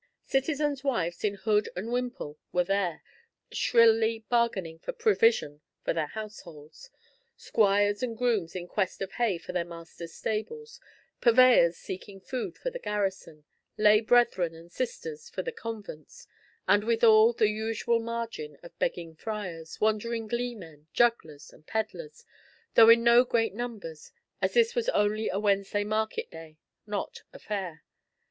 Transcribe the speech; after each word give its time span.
Citizens' 0.25 0.83
wives 0.83 1.23
in 1.23 1.35
hood 1.35 1.69
and 1.75 1.91
wimple 1.91 2.39
were 2.51 2.63
there, 2.63 3.03
shrilly 3.51 4.25
bargaining 4.29 4.79
for 4.79 4.93
provision 4.93 5.61
for 5.85 5.93
their 5.93 6.07
households, 6.07 6.89
squires 7.37 8.01
and 8.01 8.17
grooms 8.17 8.55
in 8.55 8.67
quest 8.67 9.03
of 9.03 9.11
hay 9.11 9.37
for 9.37 9.51
their 9.51 9.63
masters' 9.63 10.15
stables, 10.15 10.79
purveyors 11.21 11.77
seeking 11.77 12.19
food 12.19 12.57
for 12.57 12.71
the 12.71 12.79
garrison, 12.79 13.43
lay 13.77 14.01
brethren 14.01 14.55
and 14.55 14.71
sisters 14.71 15.29
for 15.29 15.43
their 15.43 15.53
convents, 15.53 16.25
and 16.67 16.83
withal, 16.83 17.31
the 17.31 17.49
usual 17.49 17.99
margin 17.99 18.57
of 18.63 18.79
begging 18.79 19.15
friars, 19.15 19.79
wandering 19.79 20.25
gleemen, 20.25 20.87
jugglers 20.93 21.53
and 21.53 21.67
pedlars, 21.67 22.25
though 22.73 22.89
in 22.89 23.03
no 23.03 23.23
great 23.23 23.53
numbers, 23.53 24.11
as 24.41 24.55
this 24.55 24.73
was 24.73 24.89
only 24.89 25.29
a 25.29 25.37
Wednesday 25.37 25.83
market 25.83 26.31
day, 26.31 26.57
not 26.87 27.21
a 27.31 27.37
fair. 27.37 27.83